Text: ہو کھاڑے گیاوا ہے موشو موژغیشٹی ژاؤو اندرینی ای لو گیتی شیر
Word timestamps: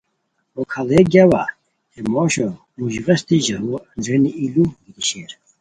ہو 0.53 0.61
کھاڑے 0.71 0.99
گیاوا 1.11 1.43
ہے 1.93 1.99
موشو 2.13 2.47
موژغیشٹی 2.77 3.37
ژاؤو 3.45 3.75
اندرینی 3.91 4.29
ای 4.39 4.45
لو 4.53 4.63
گیتی 4.83 5.03
شیر 5.09 5.31